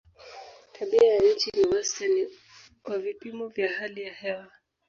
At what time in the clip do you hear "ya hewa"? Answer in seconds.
4.03-4.51